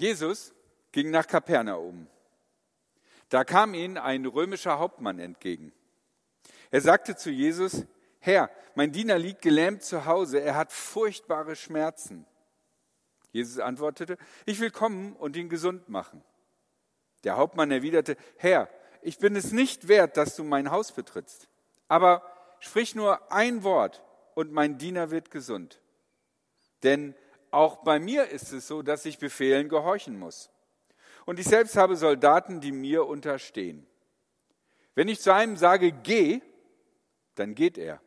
[0.00, 0.54] Jesus
[0.92, 2.06] ging nach Kapernaum.
[3.28, 5.72] Da kam ihnen ein römischer Hauptmann entgegen.
[6.70, 7.84] Er sagte zu Jesus,
[8.18, 12.24] Herr, mein Diener liegt gelähmt zu Hause, er hat furchtbare Schmerzen.
[13.30, 14.16] Jesus antwortete,
[14.46, 16.24] ich will kommen und ihn gesund machen.
[17.22, 18.70] Der Hauptmann erwiderte, Herr,
[19.02, 21.48] ich bin es nicht wert, dass du mein Haus betrittst,
[21.88, 22.22] aber
[22.58, 24.02] sprich nur ein Wort
[24.34, 25.82] und mein Diener wird gesund.
[26.82, 27.14] Denn
[27.50, 30.50] auch bei mir ist es so, dass ich Befehlen gehorchen muss.
[31.26, 33.86] Und ich selbst habe Soldaten, die mir unterstehen.
[34.94, 36.40] Wenn ich zu einem sage, geh,
[37.34, 38.00] dann geht er.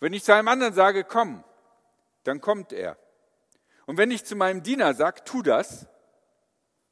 [0.00, 1.44] Wenn ich zu einem anderen sage, komm,
[2.24, 2.98] dann kommt er.
[3.86, 5.86] Und wenn ich zu meinem Diener sage, tu das,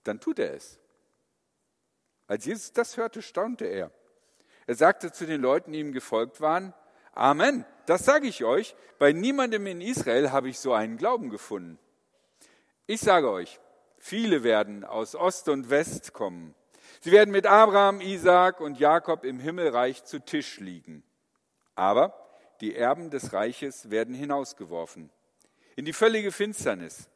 [0.05, 0.79] dann tut er es.
[2.27, 3.91] Als Jesus das hörte, staunte er.
[4.66, 6.75] Er sagte zu den Leuten, die ihm gefolgt waren,
[7.13, 11.79] Amen, das sage ich euch, bei niemandem in Israel habe ich so einen Glauben gefunden.
[12.87, 13.61] Ich sage euch,
[13.99, 16.55] viele werden aus Ost und West kommen.
[17.01, 21.02] Sie werden mit Abraham, Isaak und Jakob im Himmelreich zu Tisch liegen.
[21.75, 22.15] Aber
[22.61, 25.11] die Erben des Reiches werden hinausgeworfen
[25.80, 27.09] in die völlige Finsternis.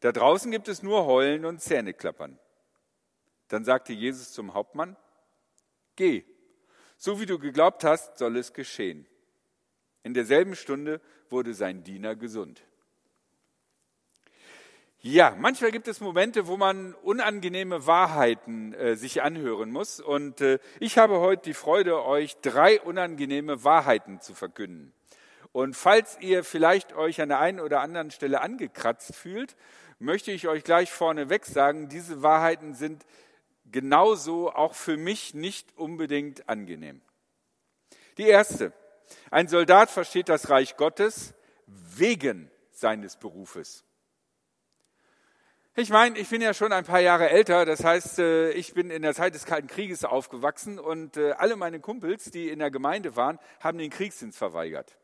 [0.00, 2.38] Da draußen gibt es nur Heulen und Zähneklappern.
[3.48, 4.96] Dann sagte Jesus zum Hauptmann,
[5.94, 6.24] Geh,
[6.96, 9.06] so wie du geglaubt hast, soll es geschehen.
[10.02, 12.62] In derselben Stunde wurde sein Diener gesund.
[15.00, 20.00] Ja, manchmal gibt es Momente, wo man unangenehme Wahrheiten äh, sich anhören muss.
[20.00, 24.92] Und äh, ich habe heute die Freude, euch drei unangenehme Wahrheiten zu verkünden.
[25.52, 29.56] Und falls ihr vielleicht euch an der einen oder anderen Stelle angekratzt fühlt,
[30.00, 33.06] möchte ich euch gleich vorneweg sagen, diese Wahrheiten sind
[33.70, 37.00] genauso auch für mich nicht unbedingt angenehm.
[38.16, 38.72] Die erste.
[39.30, 41.34] Ein Soldat versteht das Reich Gottes
[41.66, 43.84] wegen seines Berufes.
[45.74, 48.90] Ich meine, ich bin ja schon ein paar Jahre älter, das heißt, äh, ich bin
[48.90, 52.72] in der Zeit des Kalten Krieges aufgewachsen und äh, alle meine Kumpels, die in der
[52.72, 54.98] Gemeinde waren, haben den Kriegsdienst verweigert.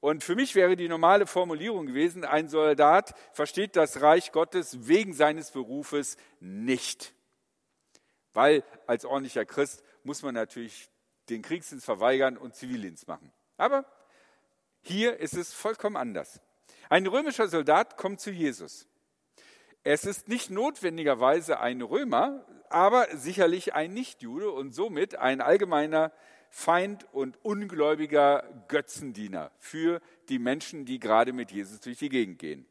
[0.00, 5.14] Und für mich wäre die normale Formulierung gewesen, ein Soldat versteht das Reich Gottes wegen
[5.14, 7.14] seines Berufes nicht.
[8.34, 10.90] Weil als ordentlicher Christ muss man natürlich
[11.28, 13.32] den Kriegsdienst verweigern und Zivildienst machen.
[13.56, 13.84] Aber
[14.82, 16.40] hier ist es vollkommen anders.
[16.90, 18.86] Ein römischer Soldat kommt zu Jesus.
[19.82, 26.12] Es ist nicht notwendigerweise ein Römer, aber sicherlich ein Nichtjude und somit ein allgemeiner
[26.50, 32.66] Feind und ungläubiger Götzendiener für die Menschen, die gerade mit Jesus durch die Gegend gehen.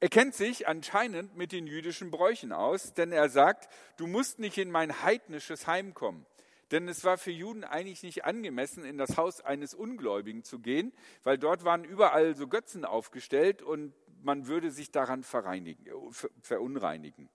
[0.00, 4.58] Er kennt sich anscheinend mit den jüdischen Bräuchen aus, denn er sagt, du musst nicht
[4.58, 6.26] in mein heidnisches Heim kommen.
[6.70, 10.92] Denn es war für Juden eigentlich nicht angemessen, in das Haus eines Ungläubigen zu gehen,
[11.22, 17.30] weil dort waren überall so Götzen aufgestellt und man würde sich daran verunreinigen.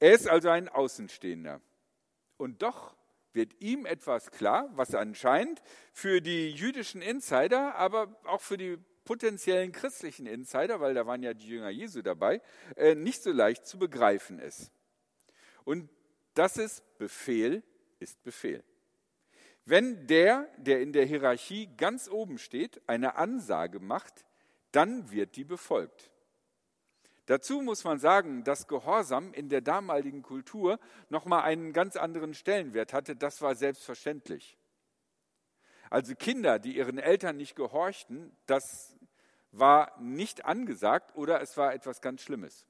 [0.00, 1.60] Er ist also ein Außenstehender.
[2.36, 2.96] Und doch
[3.32, 9.72] wird ihm etwas klar, was anscheinend für die jüdischen Insider, aber auch für die potenziellen
[9.72, 12.40] christlichen Insider, weil da waren ja die Jünger Jesu dabei,
[12.76, 14.72] äh, nicht so leicht zu begreifen ist.
[15.64, 15.90] Und
[16.34, 17.62] das ist Befehl,
[17.98, 18.62] ist Befehl.
[19.64, 24.26] Wenn der, der in der Hierarchie ganz oben steht, eine Ansage macht,
[24.72, 26.10] dann wird die befolgt.
[27.26, 30.78] Dazu muss man sagen, dass Gehorsam in der damaligen Kultur
[31.08, 33.16] nochmal einen ganz anderen Stellenwert hatte.
[33.16, 34.58] Das war selbstverständlich.
[35.88, 38.94] Also Kinder, die ihren Eltern nicht gehorchten, das
[39.52, 42.66] war nicht angesagt oder es war etwas ganz Schlimmes.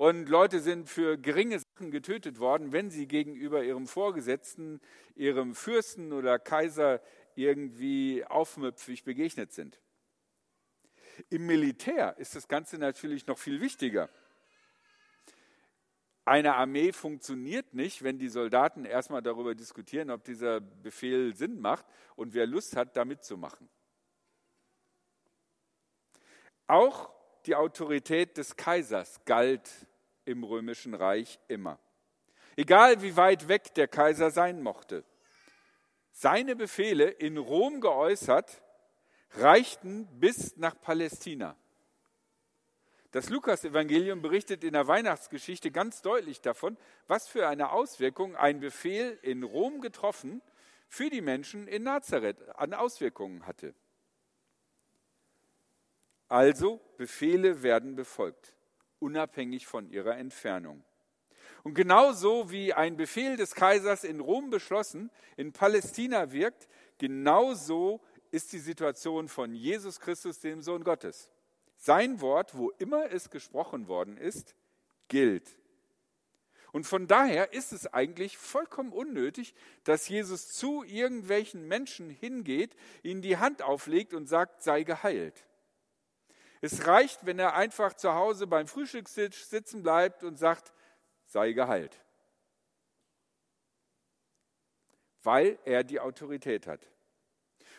[0.00, 4.80] Und Leute sind für geringe Sachen getötet worden, wenn sie gegenüber ihrem Vorgesetzten,
[5.14, 7.02] ihrem Fürsten oder Kaiser
[7.34, 9.78] irgendwie aufmüpfig begegnet sind.
[11.28, 14.08] Im Militär ist das Ganze natürlich noch viel wichtiger.
[16.24, 21.84] Eine Armee funktioniert nicht, wenn die Soldaten erstmal darüber diskutieren, ob dieser Befehl Sinn macht
[22.16, 23.68] und wer Lust hat, da mitzumachen.
[26.68, 27.12] Auch
[27.44, 29.70] die Autorität des Kaisers galt
[30.30, 31.78] im römischen Reich immer.
[32.56, 35.04] Egal wie weit weg der Kaiser sein mochte.
[36.12, 38.62] Seine Befehle in Rom geäußert
[39.32, 41.56] reichten bis nach Palästina.
[43.12, 46.76] Das Lukas-Evangelium berichtet in der Weihnachtsgeschichte ganz deutlich davon,
[47.08, 50.42] was für eine Auswirkung ein Befehl in Rom getroffen
[50.88, 53.74] für die Menschen in Nazareth an Auswirkungen hatte.
[56.28, 58.54] Also, Befehle werden befolgt,
[59.00, 60.84] unabhängig von ihrer Entfernung.
[61.62, 66.68] Und genauso wie ein Befehl des Kaisers in Rom beschlossen in Palästina wirkt,
[66.98, 68.00] genauso
[68.30, 71.30] ist die Situation von Jesus Christus, dem Sohn Gottes.
[71.76, 74.54] Sein Wort, wo immer es gesprochen worden ist,
[75.08, 75.58] gilt.
[76.72, 79.54] Und von daher ist es eigentlich vollkommen unnötig,
[79.84, 85.44] dass Jesus zu irgendwelchen Menschen hingeht, ihnen die Hand auflegt und sagt, sei geheilt.
[86.60, 90.72] Es reicht, wenn er einfach zu Hause beim Frühstückstisch sitzen bleibt und sagt,
[91.26, 91.98] sei geheilt.
[95.22, 96.86] Weil er die Autorität hat.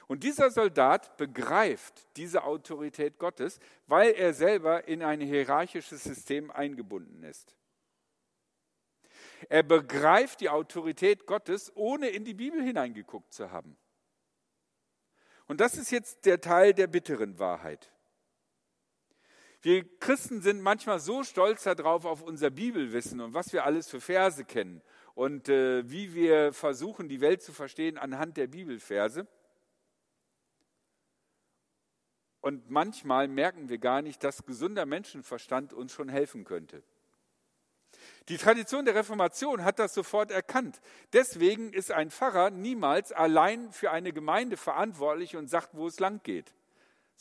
[0.07, 7.23] Und dieser Soldat begreift diese Autorität Gottes, weil er selber in ein hierarchisches System eingebunden
[7.23, 7.55] ist.
[9.49, 13.77] Er begreift die Autorität Gottes, ohne in die Bibel hineingeguckt zu haben.
[15.47, 17.91] Und das ist jetzt der Teil der bitteren Wahrheit.
[19.63, 24.01] Wir Christen sind manchmal so stolz darauf, auf unser Bibelwissen und was wir alles für
[24.01, 24.81] Verse kennen
[25.13, 29.27] und äh, wie wir versuchen, die Welt zu verstehen anhand der Bibelverse.
[32.41, 36.81] Und manchmal merken wir gar nicht, dass gesunder Menschenverstand uns schon helfen könnte.
[38.29, 40.81] Die Tradition der Reformation hat das sofort erkannt.
[41.13, 46.23] Deswegen ist ein Pfarrer niemals allein für eine Gemeinde verantwortlich und sagt, wo es lang
[46.23, 46.51] geht,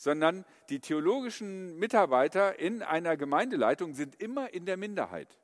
[0.01, 5.39] sondern die theologischen Mitarbeiter in einer Gemeindeleitung sind immer in der Minderheit,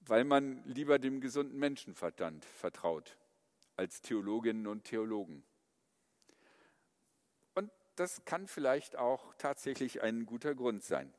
[0.00, 3.16] weil man lieber dem gesunden Menschenverstand vertraut
[3.76, 5.44] als Theologinnen und Theologen
[8.00, 11.12] das kann vielleicht auch tatsächlich ein guter Grund sein.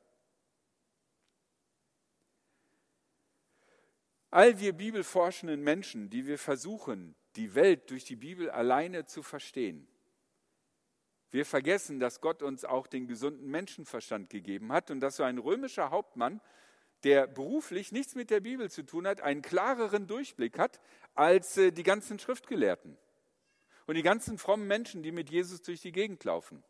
[4.31, 9.87] All wir bibelforschenden Menschen, die wir versuchen, die Welt durch die Bibel alleine zu verstehen,
[11.31, 15.37] wir vergessen, dass Gott uns auch den gesunden Menschenverstand gegeben hat und dass so ein
[15.37, 16.41] römischer Hauptmann,
[17.03, 20.79] der beruflich nichts mit der Bibel zu tun hat, einen klareren Durchblick hat
[21.15, 22.97] als äh, die ganzen Schriftgelehrten
[23.87, 26.63] und die ganzen frommen Menschen, die mit Jesus durch die Gegend laufen.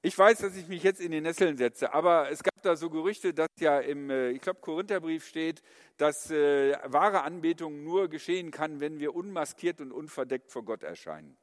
[0.00, 2.88] Ich weiß, dass ich mich jetzt in die Nesseln setze, aber es gab da so
[2.88, 5.62] Gerüchte, dass ja im, äh, ich glaube, Korintherbrief steht,
[5.96, 11.36] dass äh, wahre Anbetung nur geschehen kann, wenn wir unmaskiert und unverdeckt vor Gott erscheinen.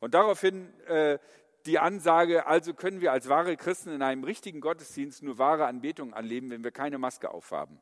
[0.00, 1.18] Und daraufhin äh,
[1.66, 6.14] die Ansage, also können wir als wahre Christen in einem richtigen Gottesdienst nur wahre Anbetung
[6.14, 7.80] anleben, wenn wir keine Maske aufhaben.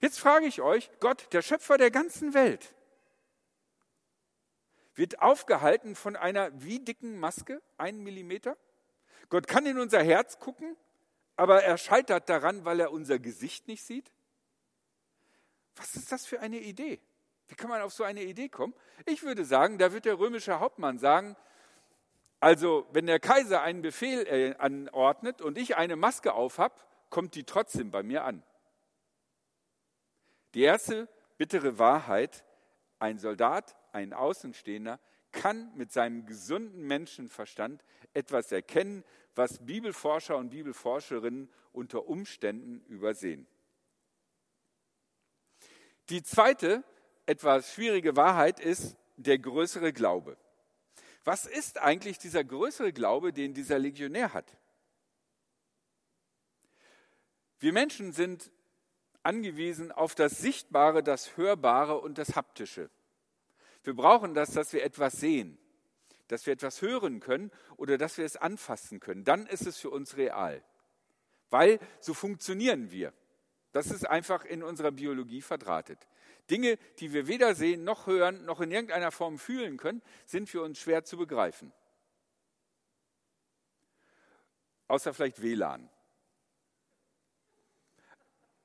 [0.00, 2.74] Jetzt frage ich euch, Gott, der Schöpfer der ganzen Welt,
[4.94, 8.56] wird aufgehalten von einer wie dicken Maske, einen Millimeter.
[9.28, 10.76] Gott kann in unser Herz gucken,
[11.36, 14.10] aber er scheitert daran, weil er unser Gesicht nicht sieht.
[15.76, 17.00] Was ist das für eine Idee?
[17.48, 18.74] Wie kann man auf so eine Idee kommen?
[19.04, 21.36] Ich würde sagen, da wird der römische Hauptmann sagen,
[22.40, 27.44] also wenn der Kaiser einen Befehl äh, anordnet und ich eine Maske aufhab, kommt die
[27.44, 28.42] trotzdem bei mir an.
[30.54, 31.08] Die erste
[31.38, 32.44] bittere Wahrheit,
[32.98, 35.00] ein Soldat ein Außenstehender
[35.32, 37.84] kann mit seinem gesunden Menschenverstand
[38.14, 39.04] etwas erkennen,
[39.34, 43.46] was Bibelforscher und Bibelforscherinnen unter Umständen übersehen.
[46.08, 46.84] Die zweite,
[47.26, 50.36] etwas schwierige Wahrheit ist der größere Glaube.
[51.24, 54.56] Was ist eigentlich dieser größere Glaube, den dieser Legionär hat?
[57.58, 58.50] Wir Menschen sind
[59.22, 62.90] angewiesen auf das Sichtbare, das Hörbare und das Haptische.
[63.82, 65.58] Wir brauchen das, dass wir etwas sehen,
[66.28, 69.24] dass wir etwas hören können oder dass wir es anfassen können.
[69.24, 70.62] Dann ist es für uns real.
[71.50, 73.12] Weil so funktionieren wir.
[73.76, 75.98] Das ist einfach in unserer Biologie verdrahtet.
[76.48, 80.62] Dinge, die wir weder sehen noch hören noch in irgendeiner Form fühlen können, sind für
[80.62, 81.74] uns schwer zu begreifen.
[84.88, 85.90] Außer vielleicht WLAN.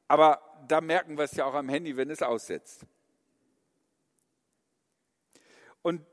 [0.08, 2.86] Aber da merken wir es ja auch am Handy, wenn es aussetzt.
[5.82, 6.06] Und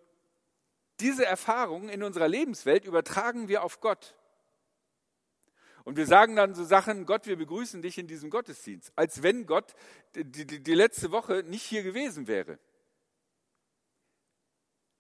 [0.99, 4.18] diese Erfahrungen in unserer Lebenswelt übertragen wir auf Gott.
[5.89, 9.47] Und wir sagen dann so Sachen, Gott, wir begrüßen dich in diesem Gottesdienst, als wenn
[9.47, 9.75] Gott
[10.15, 12.59] die, die, die letzte Woche nicht hier gewesen wäre.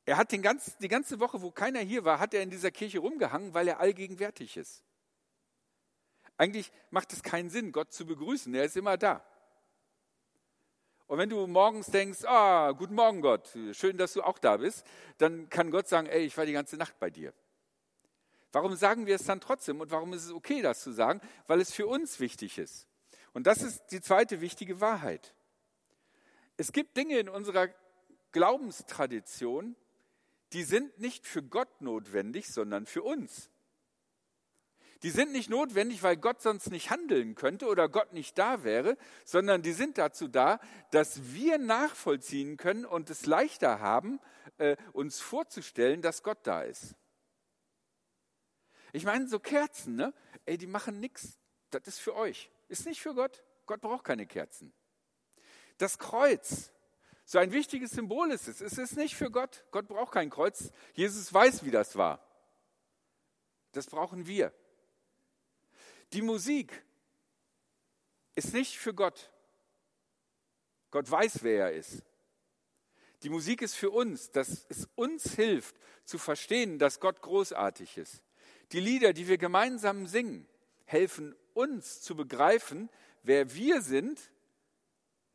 [0.06, 2.70] Er hat den ganz, die ganze Woche, wo keiner hier war, hat er in dieser
[2.70, 4.82] Kirche rumgehangen, weil er allgegenwärtig ist.
[6.38, 8.54] Eigentlich macht es keinen Sinn, Gott zu begrüßen.
[8.54, 9.22] Er ist immer da.
[11.06, 14.86] Und wenn du morgens denkst, ah, guten Morgen Gott, schön, dass du auch da bist,
[15.18, 17.34] dann kann Gott sagen, ey, ich war die ganze Nacht bei dir.
[18.52, 21.20] Warum sagen wir es dann trotzdem und warum ist es okay, das zu sagen?
[21.46, 22.86] Weil es für uns wichtig ist.
[23.32, 25.34] Und das ist die zweite wichtige Wahrheit.
[26.56, 27.68] Es gibt Dinge in unserer
[28.32, 29.76] Glaubenstradition,
[30.52, 33.50] die sind nicht für Gott notwendig, sondern für uns.
[35.04, 38.96] Die sind nicht notwendig, weil Gott sonst nicht handeln könnte oder Gott nicht da wäre,
[39.24, 40.58] sondern die sind dazu da,
[40.90, 44.18] dass wir nachvollziehen können und es leichter haben,
[44.56, 46.96] äh, uns vorzustellen, dass Gott da ist.
[48.92, 50.14] Ich meine, so Kerzen, ne?
[50.46, 51.38] Ey, die machen nichts.
[51.70, 52.50] Das ist für euch.
[52.68, 53.44] Ist nicht für Gott.
[53.66, 54.72] Gott braucht keine Kerzen.
[55.76, 56.72] Das Kreuz,
[57.24, 58.60] so ein wichtiges Symbol ist es.
[58.60, 59.64] Es ist nicht für Gott.
[59.70, 60.70] Gott braucht kein Kreuz.
[60.94, 62.26] Jesus weiß, wie das war.
[63.72, 64.52] Das brauchen wir.
[66.14, 66.82] Die Musik
[68.34, 69.30] ist nicht für Gott.
[70.90, 72.02] Gott weiß, wer er ist.
[73.22, 78.22] Die Musik ist für uns, dass es uns hilft zu verstehen, dass Gott großartig ist.
[78.72, 80.46] Die Lieder, die wir gemeinsam singen,
[80.84, 82.90] helfen uns zu begreifen,
[83.22, 84.30] wer wir sind,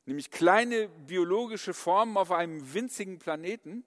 [0.06, 3.86] nämlich kleine biologische Formen auf einem winzigen Planeten,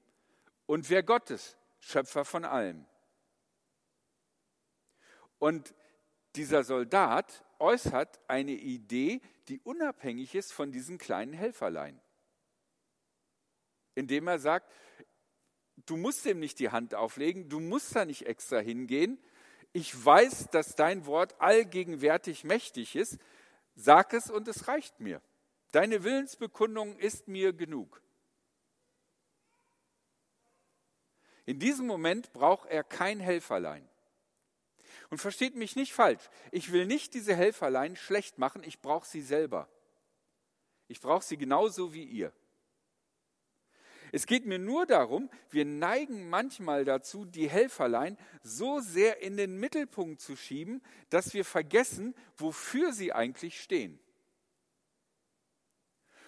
[0.67, 2.85] und wer Gott ist, Schöpfer von allem.
[5.39, 5.75] Und
[6.35, 12.01] dieser Soldat äußert eine Idee, die unabhängig ist von diesen kleinen Helferlein.
[13.95, 14.71] Indem er sagt,
[15.87, 19.19] du musst dem nicht die Hand auflegen, du musst da nicht extra hingehen.
[19.77, 23.19] Ich weiß, dass dein Wort allgegenwärtig mächtig ist.
[23.75, 25.21] Sag es und es reicht mir.
[25.71, 28.01] Deine Willensbekundung ist mir genug.
[31.45, 33.87] In diesem Moment braucht er kein Helferlein.
[35.11, 39.21] Und versteht mich nicht falsch, ich will nicht diese Helferlein schlecht machen, ich brauche sie
[39.21, 39.69] selber.
[40.89, 42.33] Ich brauche sie genauso wie ihr.
[44.13, 49.59] Es geht mir nur darum, wir neigen manchmal dazu, die Helferlein so sehr in den
[49.59, 53.99] Mittelpunkt zu schieben, dass wir vergessen, wofür sie eigentlich stehen.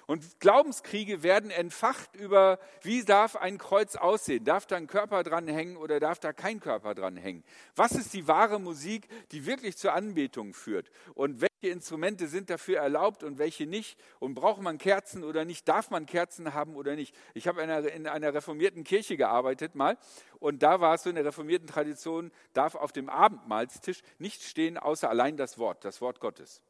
[0.08, 4.42] Und Glaubenskriege werden entfacht über, wie darf ein Kreuz aussehen?
[4.42, 7.44] Darf da ein Körper dran hängen oder darf da kein Körper dran hängen?
[7.76, 10.90] Was ist die wahre Musik, die wirklich zur Anbetung führt?
[11.12, 14.00] Und welche Instrumente sind dafür erlaubt und welche nicht?
[14.18, 15.68] Und braucht man Kerzen oder nicht?
[15.68, 17.14] Darf man Kerzen haben oder nicht?
[17.34, 19.98] Ich habe in einer, in einer reformierten Kirche gearbeitet mal
[20.38, 24.78] und da war es so in der reformierten Tradition, darf auf dem Abendmahlstisch nicht stehen,
[24.78, 26.62] außer allein das Wort, das Wort Gottes.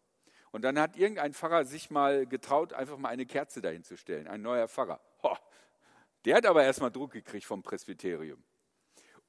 [0.51, 4.27] Und dann hat irgendein Pfarrer sich mal getraut, einfach mal eine Kerze dahin zu stellen,
[4.27, 5.01] ein neuer Pfarrer.
[5.23, 5.37] Ho,
[6.25, 8.43] der hat aber erstmal Druck gekriegt vom Presbyterium.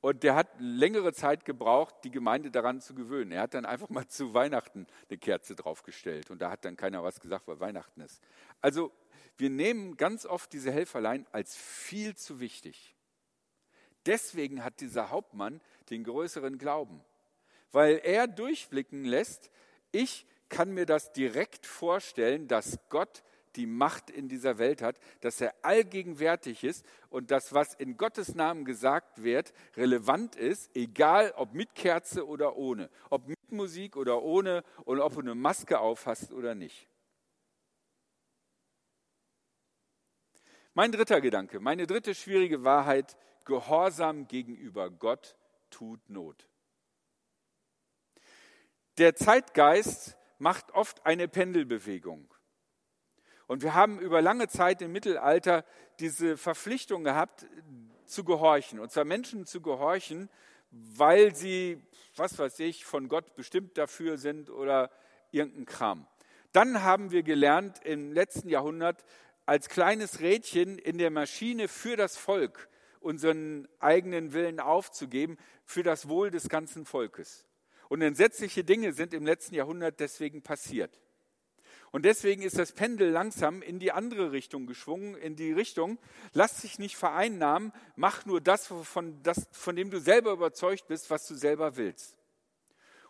[0.02, 3.34] Und der hat längere Zeit gebraucht, die Gemeinde daran zu gewöhnen.
[3.34, 6.32] Er hat dann einfach mal zu Weihnachten eine Kerze draufgestellt.
[6.32, 8.22] Und da hat dann keiner was gesagt, weil Weihnachten ist.
[8.62, 8.94] Also
[9.36, 12.96] wir nehmen ganz oft diese Helferlein als viel zu wichtig.
[14.06, 15.60] Deswegen hat dieser Hauptmann
[15.90, 17.04] den größeren Glauben,
[17.72, 19.52] weil er durchblicken lässt,
[19.92, 23.24] ich kann mir das direkt vorstellen, dass Gott
[23.56, 28.36] die Macht in dieser Welt hat, dass er allgegenwärtig ist und dass was in Gottes
[28.36, 34.22] Namen gesagt wird, relevant ist, egal ob mit Kerze oder ohne, ob mit Musik oder
[34.22, 36.88] ohne und ob du eine Maske aufhast oder nicht.
[40.74, 45.36] Mein dritter Gedanke, meine dritte schwierige Wahrheit, Gehorsam gegenüber Gott
[45.72, 46.48] tut Not.
[49.00, 52.34] Der Zeitgeist macht oft eine Pendelbewegung.
[53.48, 55.66] Und wir haben über lange Zeit im Mittelalter
[56.00, 57.46] diese Verpflichtung gehabt,
[58.06, 58.80] zu gehorchen.
[58.80, 60.30] Und zwar Menschen zu gehorchen,
[60.72, 61.82] weil sie,
[62.16, 64.92] was weiß ich, von Gott bestimmt dafür sind oder
[65.32, 66.08] irgendein Kram.
[66.52, 69.04] Dann haben wir gelernt im letzten Jahrhundert,
[69.46, 72.70] als kleines Rädchen in der Maschine für das Volk
[73.00, 77.49] unseren eigenen Willen aufzugeben, für das Wohl des ganzen Volkes.
[77.90, 81.02] Und entsetzliche Dinge sind im letzten Jahrhundert deswegen passiert.
[81.92, 85.98] Und deswegen ist das Pendel langsam in die andere Richtung geschwungen, in die Richtung,
[86.34, 91.10] lass dich nicht vereinnahmen, mach nur das von, das, von dem du selber überzeugt bist,
[91.10, 92.16] was du selber willst.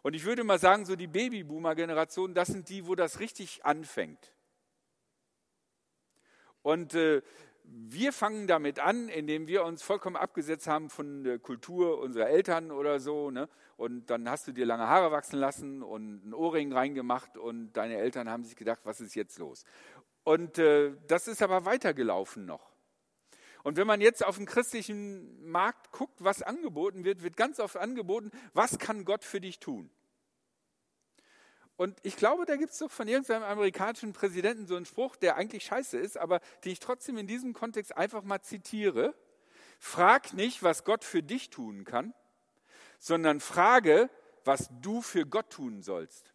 [0.01, 4.33] Und ich würde mal sagen, so die Babyboomer-Generation, das sind die, wo das richtig anfängt.
[6.61, 7.21] Und äh,
[7.71, 12.71] wir fangen damit an, indem wir uns vollkommen abgesetzt haben von der Kultur unserer Eltern
[12.71, 13.31] oder so.
[13.31, 13.49] Ne?
[13.77, 17.97] Und dann hast du dir lange Haare wachsen lassen und einen Ohrring reingemacht und deine
[17.97, 19.63] Eltern haben sich gedacht, was ist jetzt los?
[20.23, 22.69] Und äh, das ist aber weitergelaufen noch.
[23.63, 27.77] Und wenn man jetzt auf den christlichen Markt guckt, was angeboten wird, wird ganz oft
[27.77, 29.89] angeboten, was kann Gott für dich tun?
[31.79, 35.37] Und ich glaube, da gibt es doch von irgendeinem amerikanischen Präsidenten so einen Spruch, der
[35.37, 39.15] eigentlich scheiße ist, aber den ich trotzdem in diesem Kontext einfach mal zitiere.
[39.79, 42.13] Frag nicht, was Gott für dich tun kann,
[42.99, 44.09] sondern frage,
[44.43, 46.33] was du für Gott tun sollst.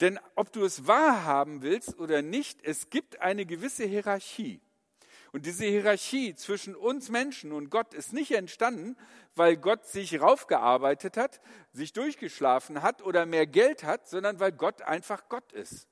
[0.00, 4.60] Denn ob du es wahrhaben willst oder nicht, es gibt eine gewisse Hierarchie.
[5.32, 8.96] Und diese Hierarchie zwischen uns Menschen und Gott ist nicht entstanden,
[9.36, 11.40] weil Gott sich raufgearbeitet hat,
[11.72, 15.88] sich durchgeschlafen hat oder mehr Geld hat, sondern weil Gott einfach Gott ist.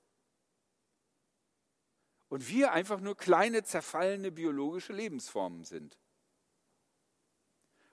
[2.28, 5.98] Und wir einfach nur kleine, zerfallene biologische Lebensformen sind.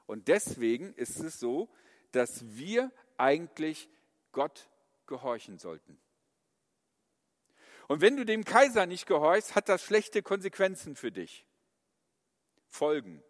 [0.08, 1.70] Und deswegen ist es so,
[2.12, 3.90] dass wir eigentlich
[4.32, 4.70] Gott
[5.06, 5.98] gehorchen sollten.
[7.88, 11.46] Und wenn du dem Kaiser nicht gehorchst, hat das schlechte Konsequenzen für dich.
[12.68, 13.24] Folgen.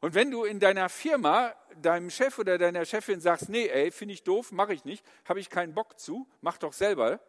[0.00, 4.14] Und wenn du in deiner Firma deinem Chef oder deiner Chefin sagst, nee, ey, finde
[4.14, 7.20] ich doof, mache ich nicht, habe ich keinen Bock zu, mach doch selber,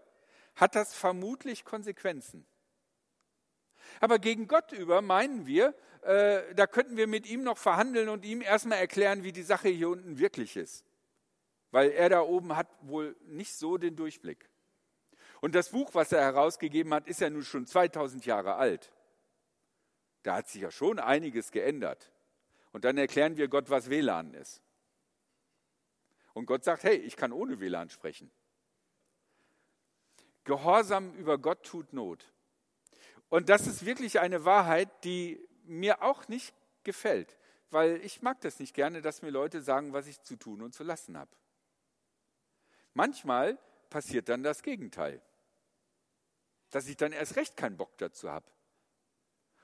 [0.55, 2.45] hat das vermutlich Konsequenzen.
[3.99, 8.25] Aber gegen Gott über meinen wir, äh, da könnten wir mit ihm noch verhandeln und
[8.25, 10.85] ihm erstmal erklären, wie die Sache hier unten wirklich ist.
[11.71, 14.49] Weil er da oben hat wohl nicht so den Durchblick.
[15.41, 18.91] Und das Buch, was er herausgegeben hat, ist ja nun schon 2000 Jahre alt.
[20.23, 22.11] Da hat sich ja schon einiges geändert.
[22.71, 24.61] Und dann erklären wir Gott, was WLAN ist.
[26.33, 28.31] Und Gott sagt, hey, ich kann ohne WLAN sprechen.
[30.43, 32.31] Gehorsam über Gott tut Not.
[33.29, 37.37] Und das ist wirklich eine Wahrheit, die mir auch nicht gefällt,
[37.69, 40.73] weil ich mag das nicht gerne, dass mir Leute sagen, was ich zu tun und
[40.73, 41.31] zu lassen habe.
[42.93, 43.57] Manchmal
[43.89, 45.21] passiert dann das Gegenteil,
[46.69, 48.45] dass ich dann erst recht keinen Bock dazu habe.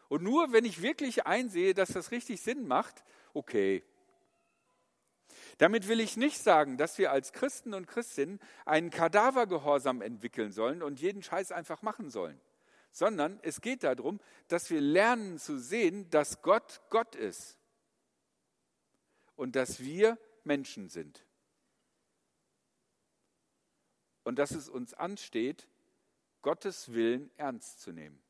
[0.10, 3.04] Und nur wenn ich wirklich einsehe, dass das richtig Sinn macht,
[3.34, 3.84] okay,
[5.58, 10.82] damit will ich nicht sagen, dass wir als Christen und Christinnen einen Kadavergehorsam entwickeln sollen
[10.82, 12.40] und jeden Scheiß einfach machen sollen,
[12.92, 17.58] sondern es geht darum, dass wir lernen zu sehen, dass Gott Gott ist
[19.36, 21.26] und dass wir Menschen sind.
[24.24, 25.68] Und dass es uns ansteht,
[26.42, 28.22] Gottes Willen ernst zu nehmen.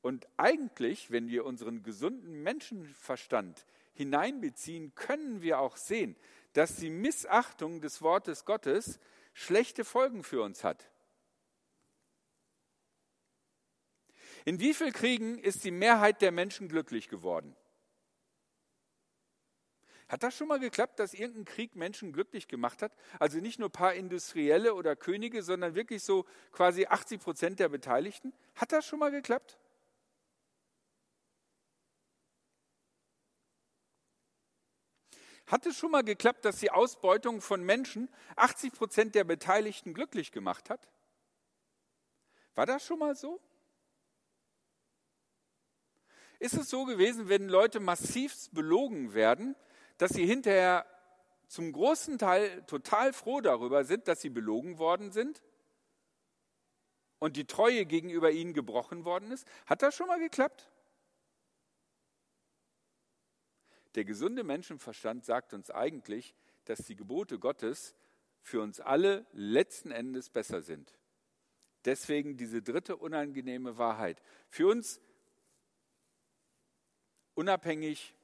[0.00, 6.16] Und eigentlich, wenn wir unseren gesunden Menschenverstand hineinbeziehen, können wir auch sehen,
[6.52, 8.98] dass die Missachtung des Wortes Gottes
[9.34, 10.90] schlechte Folgen für uns hat.
[14.44, 17.54] In wie vielen Kriegen ist die Mehrheit der Menschen glücklich geworden?
[20.08, 22.96] Hat das schon mal geklappt, dass irgendein Krieg Menschen glücklich gemacht hat?
[23.18, 27.68] Also nicht nur ein paar Industrielle oder Könige, sondern wirklich so quasi 80 Prozent der
[27.68, 28.32] Beteiligten?
[28.54, 29.58] Hat das schon mal geklappt?
[35.46, 40.32] Hat es schon mal geklappt, dass die Ausbeutung von Menschen 80 Prozent der Beteiligten glücklich
[40.32, 40.88] gemacht hat?
[42.54, 43.40] War das schon mal so?
[46.38, 49.56] Ist es so gewesen, wenn Leute massivst belogen werden,
[49.98, 50.86] dass sie hinterher
[51.48, 55.42] zum großen Teil total froh darüber sind, dass sie belogen worden sind
[57.18, 59.46] und die Treue gegenüber ihnen gebrochen worden ist?
[59.66, 60.70] Hat das schon mal geklappt?
[63.94, 66.34] Der gesunde Menschenverstand sagt uns eigentlich,
[66.64, 67.94] dass die Gebote Gottes
[68.42, 70.98] für uns alle letzten Endes besser sind.
[71.84, 74.22] Deswegen diese dritte unangenehme Wahrheit.
[74.48, 75.00] Für uns
[77.34, 78.14] unabhängig,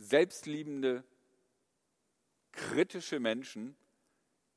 [0.00, 1.04] selbstliebende,
[2.52, 3.76] kritische Menschen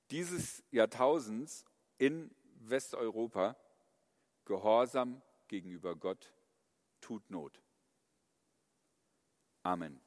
[0.10, 1.66] dieses Jahrtausends
[1.98, 3.56] in Westeuropa,
[4.46, 6.34] Gehorsam gegenüber Gott
[7.02, 7.62] tut Not.
[9.64, 10.03] Amen.